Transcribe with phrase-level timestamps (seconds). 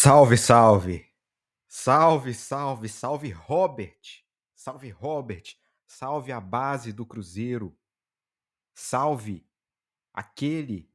[0.00, 1.04] Salve, salve!
[1.66, 4.22] Salve, salve, salve, Robert!
[4.54, 5.56] Salve, Robert!
[5.88, 7.76] Salve a base do Cruzeiro!
[8.72, 9.44] Salve
[10.14, 10.88] aquele,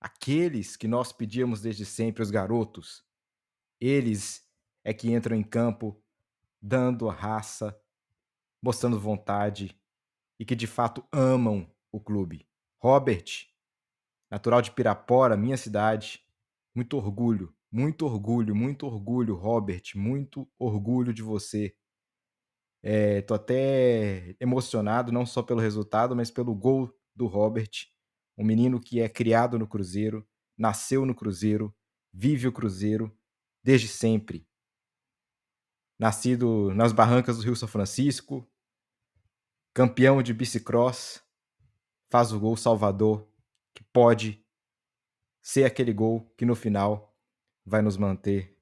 [0.00, 3.06] aqueles que nós pedíamos desde sempre, os garotos.
[3.80, 4.44] Eles
[4.82, 6.02] é que entram em campo
[6.60, 7.80] dando raça,
[8.60, 9.80] mostrando vontade
[10.36, 12.44] e que de fato amam o clube.
[12.78, 13.46] Robert,
[14.28, 16.26] natural de Pirapora, minha cidade,
[16.74, 21.74] muito orgulho muito orgulho, muito orgulho, Robert, muito orgulho de você.
[22.82, 27.70] É, tô até emocionado, não só pelo resultado, mas pelo gol do Robert,
[28.36, 30.26] um menino que é criado no Cruzeiro,
[30.56, 31.74] nasceu no Cruzeiro,
[32.12, 33.16] vive o Cruzeiro
[33.62, 34.46] desde sempre.
[35.98, 38.48] Nascido nas barrancas do Rio São Francisco,
[39.74, 41.22] campeão de bicicross,
[42.10, 43.28] faz o gol Salvador,
[43.74, 44.44] que pode
[45.42, 47.07] ser aquele gol que no final
[47.68, 48.56] vai nos manter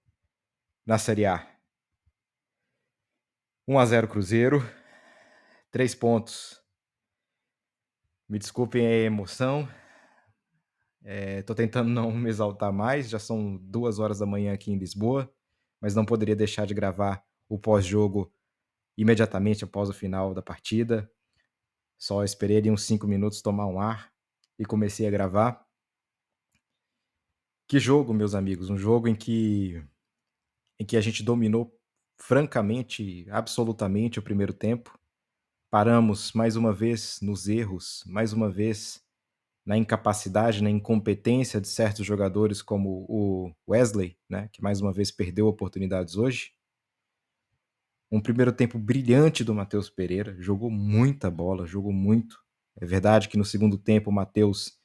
[0.84, 1.48] na Série A.
[3.68, 4.60] 1 a 0 Cruzeiro,
[5.70, 6.60] três pontos.
[8.28, 9.68] Me desculpem a emoção.
[11.04, 13.08] Estou é, tentando não me exaltar mais.
[13.08, 15.32] Já são duas horas da manhã aqui em Lisboa,
[15.80, 18.32] mas não poderia deixar de gravar o pós-jogo
[18.96, 21.08] imediatamente após o final da partida.
[21.96, 24.12] Só esperei ali uns cinco minutos tomar um ar
[24.58, 25.65] e comecei a gravar.
[27.68, 29.82] Que jogo, meus amigos, um jogo em que
[30.78, 31.74] em que a gente dominou
[32.20, 34.96] francamente, absolutamente o primeiro tempo.
[35.70, 39.02] Paramos mais uma vez nos erros, mais uma vez
[39.66, 45.10] na incapacidade, na incompetência de certos jogadores como o Wesley, né, que mais uma vez
[45.10, 46.52] perdeu oportunidades hoje.
[48.12, 52.38] Um primeiro tempo brilhante do Matheus Pereira, jogou muita bola, jogou muito.
[52.76, 54.78] É verdade que no segundo tempo o Matheus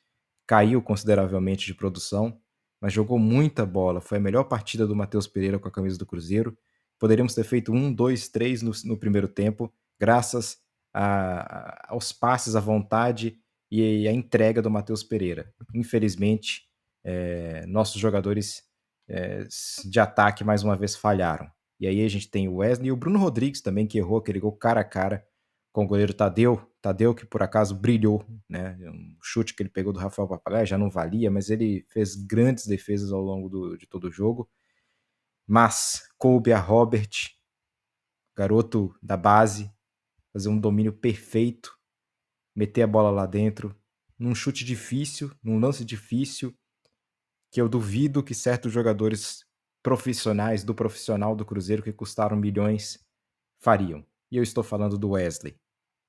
[0.47, 2.40] caiu consideravelmente de produção,
[2.81, 4.01] mas jogou muita bola.
[4.01, 6.57] Foi a melhor partida do Matheus Pereira com a camisa do Cruzeiro.
[6.99, 10.57] Poderíamos ter feito um, dois, três no, no primeiro tempo, graças
[10.93, 13.37] a, a, aos passes, à vontade
[13.71, 15.53] e à entrega do Matheus Pereira.
[15.73, 16.63] Infelizmente,
[17.03, 18.63] é, nossos jogadores
[19.07, 19.47] é,
[19.85, 21.49] de ataque mais uma vez falharam.
[21.79, 24.39] E aí a gente tem o Wesley e o Bruno Rodrigues também, que errou aquele
[24.39, 25.25] gol cara a cara
[25.71, 26.61] com o goleiro Tadeu.
[26.81, 28.77] Tadeu que por acaso brilhou, né?
[28.89, 32.65] Um chute que ele pegou do Rafael Papagaio já não valia, mas ele fez grandes
[32.65, 34.49] defesas ao longo do, de todo o jogo.
[35.47, 37.09] Mas coube a Robert,
[38.35, 39.71] garoto da base,
[40.33, 41.77] fazer um domínio perfeito,
[42.55, 43.75] meter a bola lá dentro,
[44.17, 46.55] num chute difícil, num lance difícil,
[47.51, 49.45] que eu duvido que certos jogadores
[49.83, 53.05] profissionais do profissional do Cruzeiro que custaram milhões
[53.59, 54.05] fariam.
[54.31, 55.59] E eu estou falando do Wesley,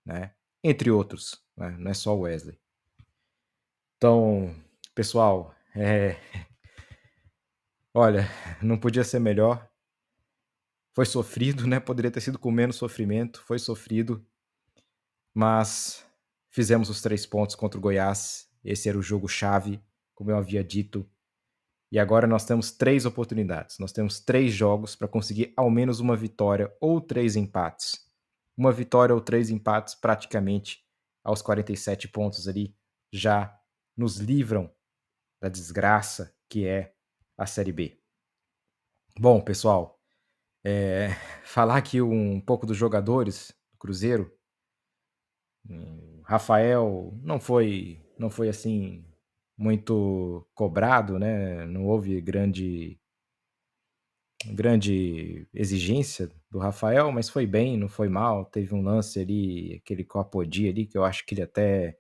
[0.07, 0.33] né?
[0.63, 1.77] Entre outros, né?
[1.77, 2.57] não é só o Wesley.
[3.97, 4.55] Então,
[4.95, 6.17] pessoal, é...
[7.93, 8.29] olha,
[8.63, 9.69] não podia ser melhor.
[10.95, 11.81] Foi sofrido, né?
[11.81, 14.25] Poderia ter sido com menos sofrimento, foi sofrido,
[15.35, 16.07] mas
[16.49, 18.49] fizemos os três pontos contra o Goiás.
[18.65, 19.83] Esse era o jogo chave,
[20.15, 21.11] como eu havia dito.
[21.91, 23.79] E agora nós temos três oportunidades.
[23.81, 28.12] Nós temos três jogos para conseguir ao menos uma vitória ou três empates
[28.57, 30.85] uma vitória ou três empates praticamente
[31.25, 32.77] aos 47 pontos ali
[33.13, 33.59] já
[33.97, 34.73] nos livram
[35.41, 36.95] da desgraça que é
[37.37, 37.99] a Série B.
[39.19, 40.01] Bom, pessoal,
[40.65, 41.09] é,
[41.45, 44.33] falar aqui um pouco dos jogadores do Cruzeiro.
[46.25, 49.05] Rafael não foi, não foi assim
[49.57, 51.67] muito cobrado, né?
[51.67, 52.99] Não houve grande
[54.47, 58.45] grande exigência do Rafael, mas foi bem, não foi mal.
[58.45, 61.97] Teve um lance ali, aquele Copodi ali, que eu acho que ele até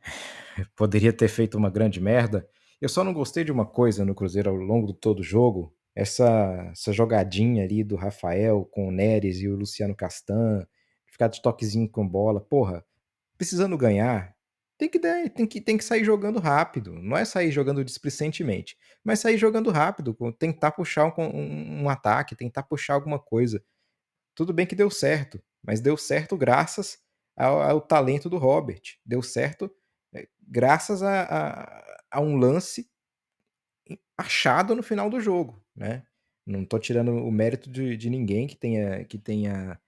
[0.76, 2.48] poderia ter feito uma grande merda.
[2.80, 5.74] Eu só não gostei de uma coisa no Cruzeiro ao longo de todo o jogo,
[5.94, 10.66] essa, essa jogadinha ali do Rafael com o Neres e o Luciano Castan,
[11.06, 12.40] ficar de toquezinho com bola.
[12.40, 12.84] Porra,
[13.36, 14.34] precisando ganhar,
[14.80, 16.94] tem que, tem, que, tem que sair jogando rápido.
[16.94, 22.34] Não é sair jogando displicentemente, mas sair jogando rápido, tentar puxar um, um, um, ataque,
[22.34, 23.62] tentar puxar alguma coisa.
[24.34, 26.98] Tudo bem que deu certo, mas deu certo graças
[27.36, 28.80] ao, ao talento do Robert.
[29.04, 29.70] Deu certo
[30.14, 32.90] é, graças a, a, a, um lance
[34.16, 36.04] achado no final do jogo, né?
[36.46, 39.78] Não estou tirando o mérito de, de, ninguém que tenha, que tenha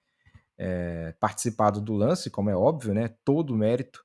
[0.59, 3.15] é, participado do lance, como é óbvio, né?
[3.25, 4.05] Todo o mérito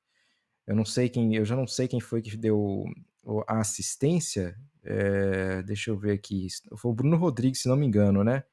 [0.68, 2.86] eu não sei quem, eu já não sei quem foi que deu
[3.48, 4.56] a assistência.
[4.84, 6.48] É, deixa eu ver aqui.
[6.76, 8.44] Foi o Bruno Rodrigues, se não me engano, né?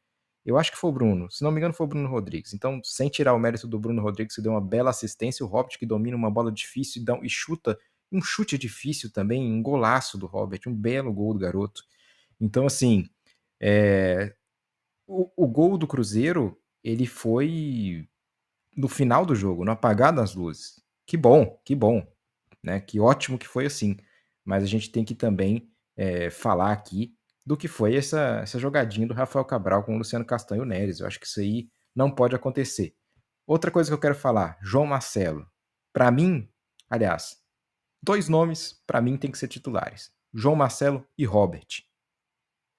[0.44, 1.30] Eu acho que foi o Bruno.
[1.30, 2.54] Se não me engano, foi o Bruno Rodrigues.
[2.54, 5.78] Então, sem tirar o mérito do Bruno Rodrigues, que deu uma bela assistência, o Robert
[5.78, 7.78] que domina uma bola difícil e, e chuta
[8.12, 11.82] um chute difícil também, um golaço do Robert, um belo gol do garoto.
[12.40, 13.08] Então, assim,
[13.60, 14.34] é,
[15.06, 18.06] o, o gol do Cruzeiro, ele foi
[18.76, 20.83] no final do jogo, no apagar das luzes.
[21.06, 22.06] Que bom, que bom,
[22.62, 22.80] né?
[22.80, 23.96] Que ótimo que foi assim.
[24.44, 27.14] Mas a gente tem que também é, falar aqui
[27.44, 31.00] do que foi essa, essa jogadinha do Rafael Cabral com o Luciano Castanho Neres.
[31.00, 32.96] Eu acho que isso aí não pode acontecer.
[33.46, 35.46] Outra coisa que eu quero falar, João Marcelo.
[35.92, 36.50] Para mim,
[36.88, 37.36] aliás,
[38.02, 41.84] dois nomes para mim tem que ser titulares: João Marcelo e Robert.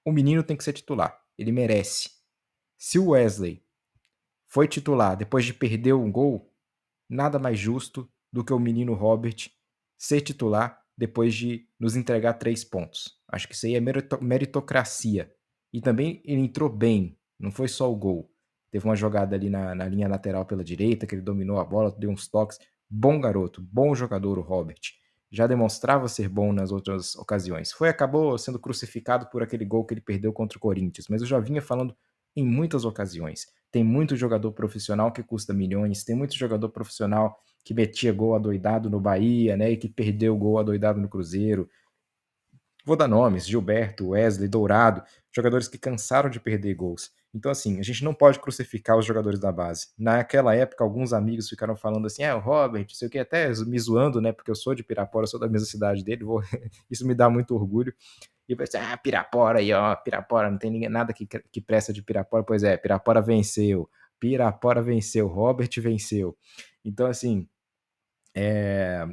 [0.04, 2.10] O menino tem que ser titular, ele merece.
[2.76, 3.64] Se o Wesley
[4.46, 6.52] foi titular depois de perder um gol,
[7.08, 9.50] nada mais justo do que o menino Robert
[9.96, 13.18] ser titular depois de nos entregar três pontos.
[13.26, 13.80] Acho que isso aí é
[14.20, 15.32] meritocracia.
[15.72, 18.30] E também ele entrou bem, não foi só o gol.
[18.70, 21.90] Teve uma jogada ali na, na linha lateral pela direita, que ele dominou a bola,
[21.98, 22.58] deu uns toques.
[22.90, 24.80] Bom garoto, bom jogador o Robert.
[25.30, 27.72] Já demonstrava ser bom nas outras ocasiões.
[27.72, 31.26] Foi acabou sendo crucificado por aquele gol que ele perdeu contra o Corinthians, mas eu
[31.26, 31.96] já vinha falando
[32.36, 33.46] em muitas ocasiões.
[33.72, 37.34] Tem muito jogador profissional que custa milhões, tem muito jogador profissional
[37.66, 41.68] que metia gol adoidado no Bahia, né, e que perdeu gol adoidado no Cruzeiro.
[42.84, 45.02] Vou dar nomes: Gilberto, Wesley, Dourado,
[45.34, 47.10] jogadores que cansaram de perder gols.
[47.34, 49.88] Então, assim, a gente não pode crucificar os jogadores da base.
[49.98, 53.78] Naquela época, alguns amigos ficaram falando assim: ah, o Robert, sei o que, até me
[53.80, 54.32] zoando, né?
[54.32, 56.40] Porque eu sou de Pirapora, sou da mesma cidade dele, vou...
[56.88, 57.92] isso me dá muito orgulho.
[58.48, 61.92] E eu pensei, ah, Pirapora aí, ó, Pirapora, não tem ninguém, nada que, que presta
[61.92, 62.44] de Pirapora.
[62.44, 63.90] Pois é, Pirapora venceu,
[64.20, 66.38] Pirapora venceu, Robert venceu.
[66.84, 67.48] Então, assim,
[68.36, 69.08] é,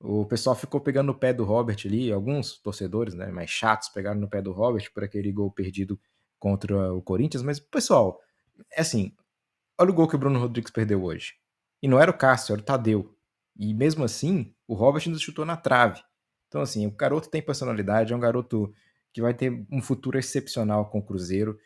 [0.00, 4.18] o pessoal ficou pegando no pé do Robert ali, alguns torcedores, né, mais chatos, pegaram
[4.18, 6.00] no pé do Robert por aquele gol perdido
[6.38, 8.18] contra o Corinthians, mas, pessoal,
[8.72, 9.14] é assim,
[9.78, 11.34] olha o gol que o Bruno Rodrigues perdeu hoje.
[11.82, 13.14] E não era o Cássio, era o Tadeu.
[13.56, 16.00] E mesmo assim, o Robert ainda chutou na trave.
[16.48, 18.72] Então, assim, o garoto tem personalidade, é um garoto
[19.12, 21.58] que vai ter um futuro excepcional com o Cruzeiro.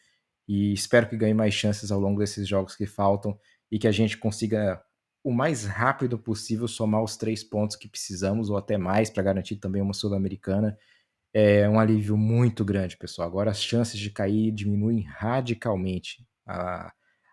[0.49, 3.39] E espero que ganhe mais chances ao longo desses jogos que faltam
[3.71, 4.83] e que a gente consiga
[5.27, 9.57] o mais rápido possível somar os três pontos que precisamos, ou até mais, para garantir
[9.57, 10.79] também uma Sul-Americana
[11.35, 13.27] é um alívio muito grande, pessoal.
[13.27, 16.25] Agora as chances de cair diminuem radicalmente.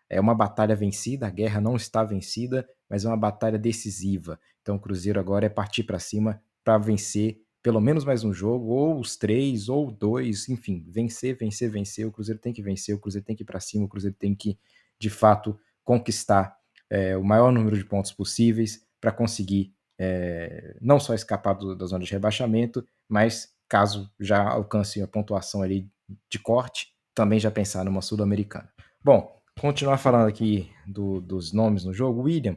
[0.09, 4.39] é uma batalha vencida, a guerra não está vencida, mas é uma batalha decisiva.
[4.63, 8.69] Então o Cruzeiro agora é partir para cima para vencer pelo menos mais um jogo,
[8.69, 12.07] ou os três, ou dois, enfim, vencer, vencer, vencer.
[12.07, 14.33] O Cruzeiro tem que vencer, o Cruzeiro tem que ir para cima, o Cruzeiro tem
[14.33, 14.57] que,
[14.99, 16.57] de fato, conquistar
[16.93, 21.87] é, o maior número de pontos possíveis para conseguir é, não só escapar do, da
[21.87, 25.89] zona de rebaixamento, mas caso já alcance a pontuação ali
[26.29, 28.71] de corte, também já pensar numa sul-americana.
[29.03, 32.55] Bom, continuar falando aqui do, dos nomes no jogo, William.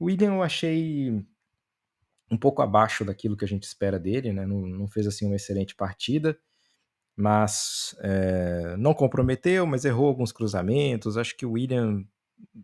[0.00, 1.10] William eu achei
[2.30, 4.46] um pouco abaixo daquilo que a gente espera dele, né?
[4.46, 6.38] Não, não fez assim uma excelente partida,
[7.16, 11.16] mas é, não comprometeu, mas errou alguns cruzamentos.
[11.16, 12.04] Acho que o William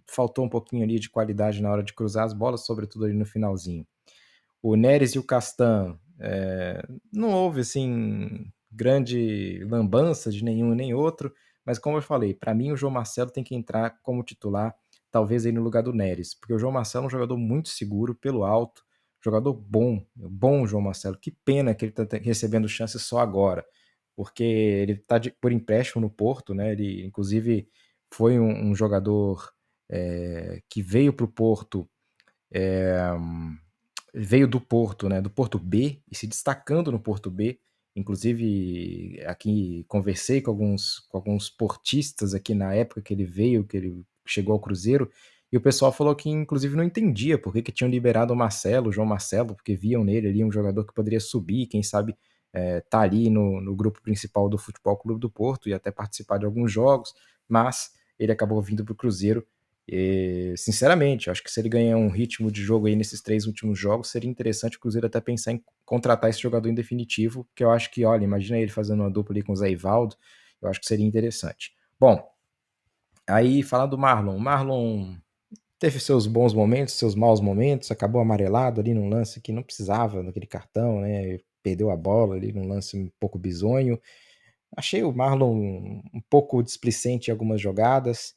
[0.08, 3.24] faltou um pouquinho ali de qualidade na hora de cruzar as bolas, sobretudo ali no
[3.24, 3.86] finalzinho.
[4.62, 6.82] O Neres e o Castan é,
[7.12, 11.32] não houve assim grande lambança de nenhum nem outro,
[11.64, 14.74] mas como eu falei, para mim o João Marcelo tem que entrar como titular,
[15.10, 18.14] talvez aí no lugar do Neres, porque o João Marcelo é um jogador muito seguro
[18.14, 18.82] pelo alto,
[19.22, 21.16] jogador bom, bom João Marcelo.
[21.18, 23.64] Que pena que ele está recebendo chance só agora,
[24.16, 26.72] porque ele está por empréstimo no Porto, né?
[26.72, 27.68] Ele inclusive
[28.12, 29.52] foi um, um jogador
[29.92, 31.86] é, que veio para o Porto
[32.50, 33.12] é,
[34.14, 37.58] veio do Porto, né, do Porto B, e se destacando no Porto B.
[37.94, 43.76] Inclusive, aqui conversei com alguns, com alguns portistas aqui na época que ele veio, que
[43.76, 45.10] ele chegou ao Cruzeiro,
[45.50, 48.88] e o pessoal falou que, inclusive, não entendia por que, que tinham liberado o Marcelo,
[48.88, 52.16] o João Marcelo, porque viam nele ali um jogador que poderia subir, quem sabe
[52.54, 56.38] é, tá ali no, no grupo principal do Futebol Clube do Porto e até participar
[56.38, 57.14] de alguns jogos,
[57.46, 59.46] mas ele acabou vindo para o Cruzeiro
[59.88, 63.78] e, sinceramente, acho que se ele ganhar um ritmo de jogo aí nesses três últimos
[63.78, 67.70] jogos, seria interessante o Cruzeiro até pensar em contratar esse jogador em definitivo, que eu
[67.70, 70.16] acho que, olha, imagina ele fazendo uma dupla ali com o Zé Ivaldo,
[70.60, 71.74] eu acho que seria interessante.
[71.98, 72.22] Bom,
[73.26, 75.16] aí falando do Marlon, Marlon
[75.78, 80.22] teve seus bons momentos, seus maus momentos, acabou amarelado ali num lance que não precisava
[80.22, 81.40] daquele cartão, né?
[81.62, 84.00] Perdeu a bola ali num lance um pouco bizonho.
[84.76, 85.56] Achei o Marlon
[86.14, 88.34] um pouco displicente em algumas jogadas.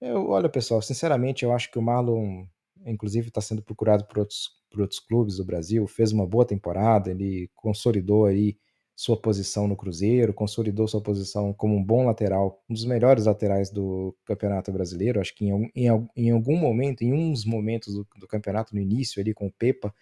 [0.00, 2.46] Eu, olha, pessoal, sinceramente, eu acho que o Marlon,
[2.86, 7.10] inclusive, está sendo procurado por outros, por outros clubes do Brasil, fez uma boa temporada,
[7.10, 8.56] ele consolidou aí
[8.96, 13.70] sua posição no Cruzeiro, consolidou sua posição como um bom lateral, um dos melhores laterais
[13.70, 15.20] do Campeonato Brasileiro.
[15.20, 19.20] Acho que em, em, em algum momento, em uns momentos do, do, campeonato, no início
[19.20, 19.94] ali com o Pepa,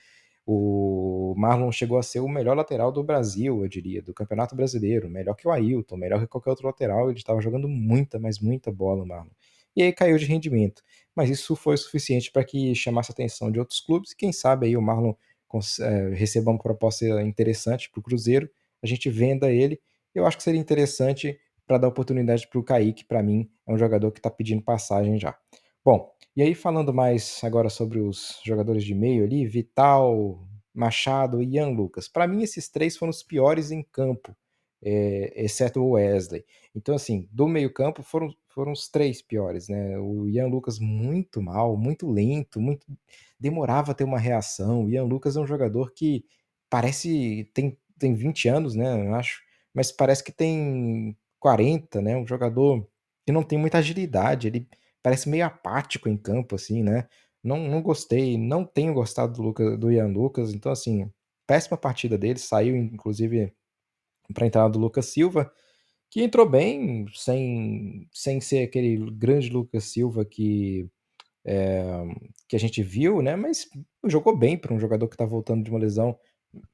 [0.47, 5.09] O Marlon chegou a ser o melhor lateral do Brasil, eu diria, do Campeonato Brasileiro,
[5.11, 8.73] melhor que o Ailton, melhor que qualquer outro lateral, ele estava jogando muita, mas muita
[8.73, 9.31] bola, Marlon.
[9.79, 10.83] E aí caiu de rendimento,
[11.15, 14.77] mas isso foi suficiente para que chamasse a atenção de outros clubes, quem sabe aí
[14.77, 15.13] o Marlon
[15.81, 18.51] é, receba uma proposta interessante para o Cruzeiro,
[18.83, 19.81] a gente venda ele,
[20.13, 23.79] eu acho que seria interessante para dar oportunidade para o Kaique, para mim, é um
[23.79, 25.39] jogador que está pedindo passagem já.
[25.85, 30.45] Bom, e aí falando mais agora sobre os jogadores de meio ali, Vital,
[30.75, 32.09] Machado e Ian Lucas.
[32.09, 34.35] Para mim, esses três foram os piores em campo,
[34.83, 36.45] é, exceto o Wesley.
[36.75, 39.99] Então, assim, do meio campo foram, foram os três piores, né?
[39.99, 42.87] O Ian Lucas muito mal, muito lento, muito
[43.39, 44.85] demorava a ter uma reação.
[44.85, 46.25] O Ian Lucas é um jogador que
[46.71, 49.07] parece tem, tem 20 anos, né?
[49.09, 49.41] Eu acho,
[49.75, 52.17] mas parece que tem 40, né?
[52.17, 52.87] Um jogador
[53.27, 54.69] que não tem muita agilidade, ele
[55.03, 57.09] parece meio apático em campo, assim, né?
[57.43, 61.11] Não, não gostei, não tenho gostado do, Lucas, do Ian Lucas, então, assim,
[61.47, 63.53] péssima partida dele, saiu, inclusive,
[64.33, 65.51] para a entrada do Lucas Silva,
[66.11, 70.89] que entrou bem, sem, sem ser aquele grande Lucas Silva que,
[71.45, 72.05] é,
[72.49, 73.37] que a gente viu, né?
[73.37, 73.69] Mas
[74.07, 76.19] jogou bem para um jogador que está voltando de uma lesão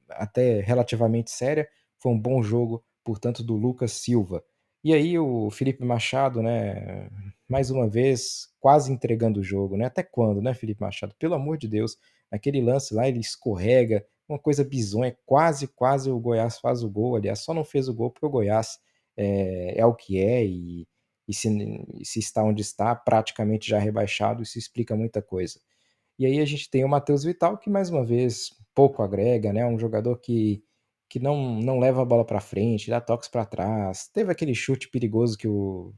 [0.09, 1.67] até relativamente séria.
[1.99, 4.43] Foi um bom jogo, portanto, do Lucas Silva.
[4.83, 7.09] E aí o Felipe Machado, né,
[7.49, 9.85] mais uma vez, quase entregando o jogo, né?
[9.85, 11.15] Até quando, né, Felipe Machado?
[11.17, 11.97] Pelo amor de Deus,
[12.31, 17.15] aquele lance lá, ele escorrega, uma coisa bizonha, quase, quase o Goiás faz o gol,
[17.15, 18.79] aliás, só não fez o gol porque o Goiás
[19.17, 20.87] é, é o que é e,
[21.27, 21.49] e se,
[22.03, 25.59] se está onde está, praticamente já rebaixado, isso explica muita coisa.
[26.17, 29.65] E aí a gente tem o Matheus Vital, que mais uma vez pouco agrega, né?
[29.65, 30.63] Um jogador que
[31.09, 34.09] que não, não leva a bola para frente, dá toques para trás.
[34.13, 35.93] Teve aquele chute perigoso que, o,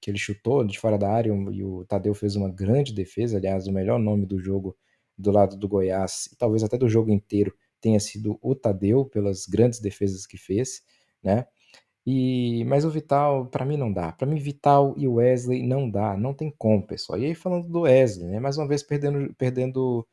[0.00, 3.36] que ele chutou de fora da área e o Tadeu fez uma grande defesa.
[3.36, 4.76] Aliás, o melhor nome do jogo
[5.16, 9.46] do lado do Goiás, e talvez até do jogo inteiro, tenha sido o Tadeu, pelas
[9.46, 10.82] grandes defesas que fez,
[11.22, 11.46] né?
[12.06, 14.12] E, mas o Vital, para mim, não dá.
[14.12, 17.18] Para mim, Vital e Wesley não dá, não tem como, pessoal.
[17.18, 18.40] E aí, falando do Wesley, né?
[18.40, 20.06] Mais uma vez perdendo, perdendo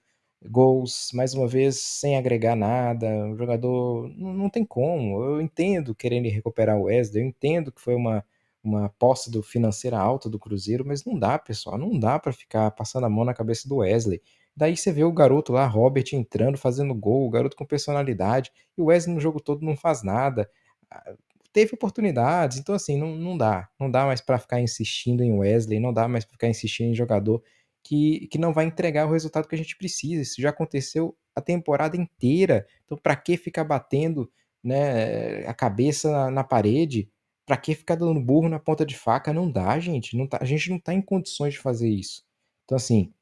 [0.49, 3.07] gols, mais uma vez, sem agregar nada.
[3.29, 5.23] O jogador não, não tem como.
[5.23, 8.25] Eu entendo querendo recuperar o Wesley, eu entendo que foi uma,
[8.63, 12.71] uma aposta do financeira alta do Cruzeiro, mas não dá, pessoal, não dá para ficar
[12.71, 14.21] passando a mão na cabeça do Wesley.
[14.55, 18.81] Daí você vê o garoto lá, Robert, entrando, fazendo gol, o garoto com personalidade, e
[18.81, 20.49] o Wesley no jogo todo não faz nada.
[20.89, 21.13] Ah,
[21.51, 23.69] teve oportunidades, então assim, não, não dá.
[23.79, 26.95] Não dá mais para ficar insistindo em Wesley, não dá mais para ficar insistindo em
[26.95, 27.43] jogador
[27.83, 30.21] que, que não vai entregar o resultado que a gente precisa.
[30.21, 32.65] Isso já aconteceu a temporada inteira.
[32.85, 34.31] Então, para que ficar batendo
[34.63, 37.09] né, a cabeça na, na parede?
[37.45, 39.33] Para que ficar dando burro na ponta de faca?
[39.33, 40.15] Não dá, gente.
[40.17, 42.23] Não tá, a gente não está em condições de fazer isso.
[42.63, 43.13] Então, assim,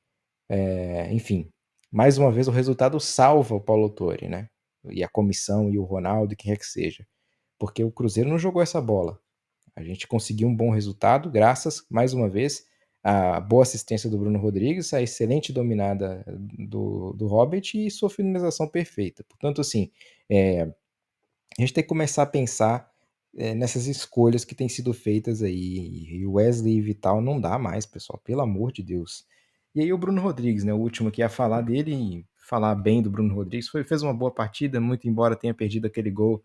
[0.50, 1.50] é, enfim,
[1.92, 4.50] mais uma vez o resultado salva o Paulo Torre, né?
[4.90, 7.06] E a comissão e o Ronaldo, quem quer que seja.
[7.60, 9.20] Porque o Cruzeiro não jogou essa bola.
[9.76, 12.66] A gente conseguiu um bom resultado, graças, mais uma vez,
[13.04, 18.68] a boa assistência do Bruno Rodrigues, a excelente dominada do, do Robert e sua finalização
[18.68, 19.24] perfeita.
[19.24, 19.92] Portanto, assim,
[20.30, 20.64] é,
[21.58, 22.91] a gente tem que começar a pensar
[23.38, 26.08] é, nessas escolhas que têm sido feitas aí.
[26.10, 29.26] E Wesley e Vital não dá mais, pessoal, pelo amor de Deus.
[29.74, 33.10] E aí o Bruno Rodrigues, né, o último que ia falar dele, falar bem do
[33.10, 36.44] Bruno Rodrigues, foi, fez uma boa partida, muito embora tenha perdido aquele gol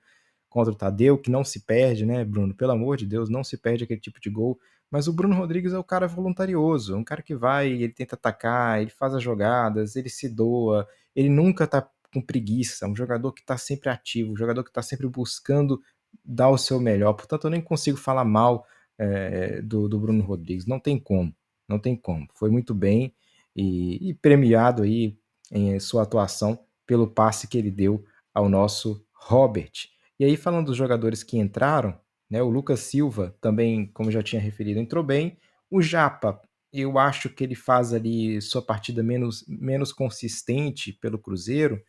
[0.49, 2.55] contra o Tadeu, que não se perde, né, Bruno?
[2.55, 4.59] Pelo amor de Deus, não se perde aquele tipo de gol.
[4.91, 8.15] Mas o Bruno Rodrigues é o cara voluntarioso, é um cara que vai, ele tenta
[8.15, 13.33] atacar, ele faz as jogadas, ele se doa, ele nunca tá com preguiça, um jogador
[13.33, 15.83] que tá sempre ativo, um jogador que tá sempre buscando
[16.25, 17.13] dar o seu melhor.
[17.15, 18.67] Portanto, eu nem consigo falar mal
[18.99, 21.35] é, do, do, Bruno Rodrigues, não tem como,
[21.69, 22.27] não tem como.
[22.35, 23.15] Foi muito bem
[23.55, 25.17] e, e premiado aí
[25.53, 28.05] em sua atuação pelo passe que ele deu
[28.35, 29.73] ao nosso Robert.
[30.19, 31.99] E aí, falando dos jogadores que entraram,
[32.31, 32.43] né?
[32.43, 35.37] O Lucas Silva também, como já tinha referido, entrou bem.
[35.71, 36.41] O Japa,
[36.73, 41.81] eu acho que ele faz ali sua partida menos, menos consistente pelo Cruzeiro,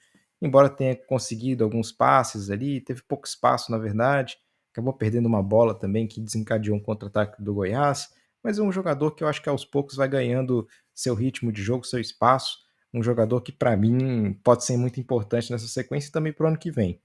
[0.41, 4.37] embora tenha conseguido alguns passes ali, teve pouco espaço na verdade,
[4.71, 8.09] acabou perdendo uma bola também que desencadeou um contra-ataque do Goiás,
[8.43, 11.61] mas é um jogador que eu acho que aos poucos vai ganhando seu ritmo de
[11.61, 12.57] jogo, seu espaço,
[12.93, 16.47] um jogador que para mim pode ser muito importante nessa sequência e também para o
[16.47, 17.01] ano que vem.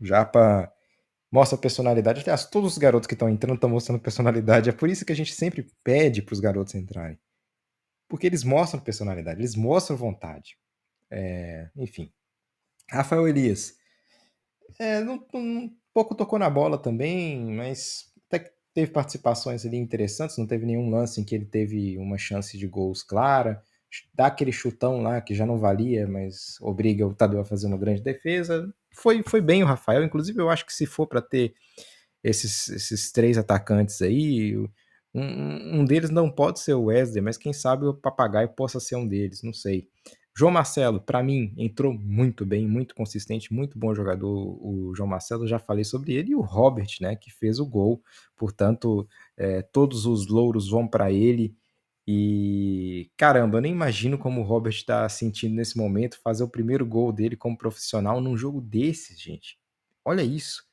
[0.00, 0.72] Japa
[1.30, 2.20] mostra personalidade.
[2.20, 4.68] Aliás, todos os garotos que estão entrando estão mostrando personalidade.
[4.68, 7.18] É por isso que a gente sempre pede para os garotos entrarem.
[8.08, 10.58] Porque eles mostram personalidade, eles mostram vontade.
[11.10, 12.12] É, enfim.
[12.90, 13.74] Rafael Elias.
[14.78, 20.38] É, não, um pouco tocou na bola também, mas até que teve participações ali interessantes.
[20.38, 23.62] Não teve nenhum lance em que ele teve uma chance de gols clara.
[24.14, 27.78] dá aquele chutão lá que já não valia, mas obriga o Tadeu a fazer uma
[27.78, 28.72] grande defesa.
[28.92, 31.54] Foi, foi bem o Rafael, inclusive eu acho que se for para ter
[32.22, 34.56] esses, esses três atacantes aí,
[35.14, 38.96] um, um deles não pode ser o Wesley, mas quem sabe o Papagaio possa ser
[38.96, 39.88] um deles, não sei.
[40.40, 44.56] João Marcelo, para mim, entrou muito bem, muito consistente, muito bom jogador.
[44.58, 48.02] O João Marcelo, já falei sobre ele, e o Robert, né, que fez o gol.
[48.34, 49.06] Portanto,
[49.36, 51.54] é, todos os louros vão para ele.
[52.08, 56.86] E caramba, eu nem imagino como o Robert está sentindo nesse momento fazer o primeiro
[56.86, 59.58] gol dele como profissional num jogo desses, gente.
[60.02, 60.64] Olha isso.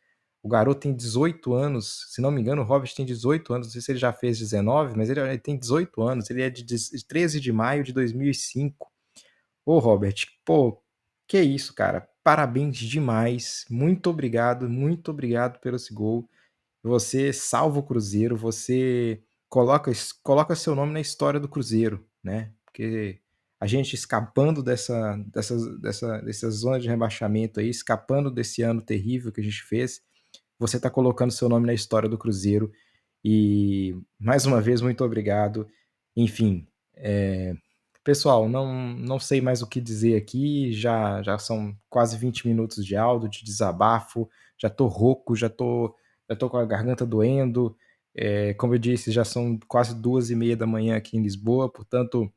[0.42, 3.72] O garoto tem 18 anos, se não me engano, o Robert tem 18 anos, não
[3.74, 6.66] sei se ele já fez 19, mas ele, ele tem 18 anos, ele é de
[7.06, 8.96] 13 de maio de 2005.
[9.68, 10.82] Ô, Robert, pô,
[11.28, 12.08] que isso, cara.
[12.24, 13.66] Parabéns demais.
[13.70, 16.30] Muito obrigado, muito obrigado pelo esse gol.
[16.82, 19.92] Você salva o Cruzeiro, você coloca,
[20.24, 22.54] coloca seu nome na história do Cruzeiro, né?
[22.66, 23.20] Porque
[23.60, 29.34] a gente escapando dessa, dessa, dessa, dessa zona de rebaixamento aí, escapando desse ano terrível
[29.34, 30.02] que a gente fez,
[30.58, 32.72] você está colocando seu nome na história do Cruzeiro.
[33.22, 35.68] E mais uma vez, muito obrigado.
[36.16, 37.54] Enfim, é,
[38.08, 42.86] Pessoal, não, não sei mais o que dizer aqui, já, já são quase 20 minutos
[42.86, 45.94] de áudio, de desabafo, já tô rouco, já tô,
[46.30, 47.76] já tô com a garganta doendo,
[48.16, 51.70] é, como eu disse, já são quase duas e meia da manhã aqui em Lisboa,
[51.70, 52.32] portanto,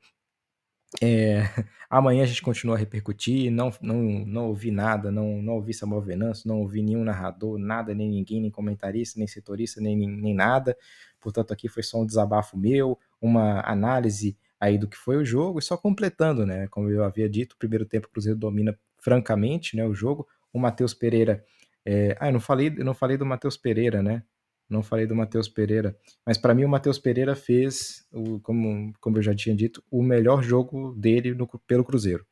[1.00, 1.42] é,
[1.88, 6.02] amanhã a gente continua a repercutir, não, não, não ouvi nada, não, não ouvi Samuel
[6.02, 10.76] Venâncio, não ouvi nenhum narrador, nada, nem ninguém, nem comentarista, nem setorista, nem, nem nada,
[11.20, 15.58] portanto aqui foi só um desabafo meu, uma análise aí do que foi o jogo,
[15.58, 16.68] e só completando, né?
[16.68, 20.28] Como eu havia dito, o primeiro tempo o Cruzeiro domina francamente né, o jogo.
[20.52, 21.42] O Matheus Pereira.
[21.84, 22.16] É...
[22.20, 24.22] Ah, eu não falei, eu não falei do Matheus Pereira, né?
[24.68, 25.96] Não falei do Matheus Pereira.
[26.24, 30.02] Mas para mim o Matheus Pereira fez, o, como, como eu já tinha dito, o
[30.02, 32.24] melhor jogo dele no, pelo Cruzeiro.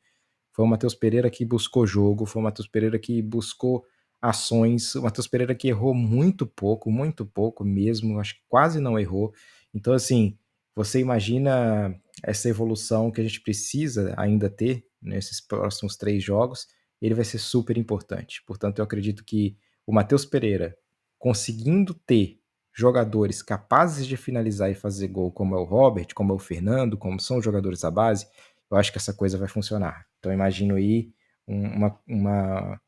[0.53, 3.85] Foi o Matheus Pereira que buscou jogo, foi o Matheus Pereira que buscou
[4.21, 8.99] ações, o Matheus Pereira que errou muito pouco, muito pouco mesmo, acho que quase não
[8.99, 9.33] errou.
[9.73, 10.37] Então, assim,
[10.75, 16.67] você imagina essa evolução que a gente precisa ainda ter nesses próximos três jogos,
[17.01, 18.43] ele vai ser super importante.
[18.45, 20.77] Portanto, eu acredito que o Matheus Pereira,
[21.17, 22.39] conseguindo ter
[22.73, 26.97] jogadores capazes de finalizar e fazer gol, como é o Robert, como é o Fernando,
[26.97, 28.27] como são os jogadores da base,
[28.69, 30.05] eu acho que essa coisa vai funcionar.
[30.19, 31.11] Então, imagino aí
[31.47, 32.81] uma, uma,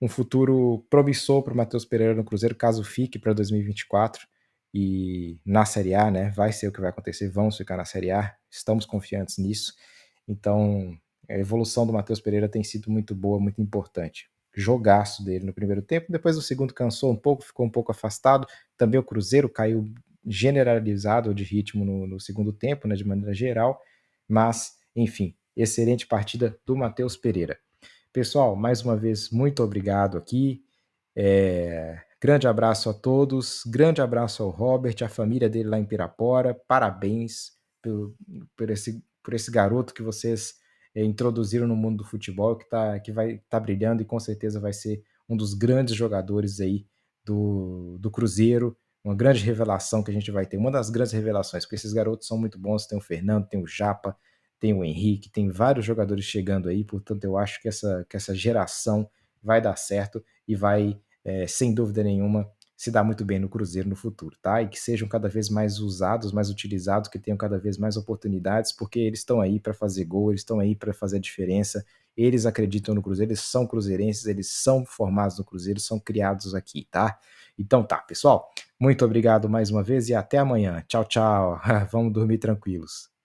[0.00, 4.26] um futuro promissor para o Matheus Pereira no Cruzeiro, caso fique para 2024
[4.72, 6.30] e na Série A, né?
[6.30, 9.74] Vai ser o que vai acontecer, vamos ficar na Série A, estamos confiantes nisso.
[10.26, 10.96] Então,
[11.28, 14.30] a evolução do Matheus Pereira tem sido muito boa, muito importante.
[14.54, 18.46] Jogaço dele no primeiro tempo, depois o segundo cansou um pouco, ficou um pouco afastado.
[18.76, 19.92] Também o Cruzeiro caiu
[20.26, 23.80] generalizado de ritmo no, no segundo tempo, né, de maneira geral.
[24.26, 27.58] Mas, enfim, excelente partida do Matheus Pereira.
[28.12, 30.62] Pessoal, mais uma vez, muito obrigado aqui.
[31.14, 36.52] É, Grande abraço a todos, grande abraço ao Robert, a família dele lá em Pirapora.
[36.66, 37.52] Parabéns
[37.88, 38.14] por,
[38.56, 40.54] por, esse, por esse garoto que vocês
[40.94, 44.60] é, introduziram no mundo do futebol, que, tá, que vai tá brilhando e com certeza
[44.60, 46.86] vai ser um dos grandes jogadores aí
[47.24, 48.76] do, do Cruzeiro.
[49.04, 52.26] Uma grande revelação que a gente vai ter, uma das grandes revelações, porque esses garotos
[52.26, 52.86] são muito bons.
[52.86, 54.16] Tem o Fernando, tem o Japa,
[54.58, 58.34] tem o Henrique, tem vários jogadores chegando aí, portanto, eu acho que essa, que essa
[58.34, 59.08] geração
[59.42, 63.88] vai dar certo e vai é, sem dúvida nenhuma, se dá muito bem no Cruzeiro
[63.88, 64.62] no futuro, tá?
[64.62, 68.70] E que sejam cada vez mais usados, mais utilizados, que tenham cada vez mais oportunidades,
[68.70, 71.84] porque eles estão aí para fazer gol, eles estão aí para fazer a diferença.
[72.16, 76.86] Eles acreditam no Cruzeiro, eles são cruzeirenses, eles são formados no Cruzeiro, são criados aqui,
[76.88, 77.18] tá?
[77.58, 78.48] Então tá, pessoal.
[78.78, 80.84] Muito obrigado mais uma vez e até amanhã.
[80.86, 81.60] Tchau, tchau.
[81.90, 83.17] Vamos dormir tranquilos.